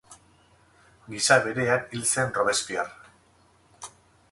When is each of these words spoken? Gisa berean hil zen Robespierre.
Gisa 1.11 1.37
berean 1.43 1.85
hil 1.97 2.09
zen 2.15 2.33
Robespierre. 2.39 3.89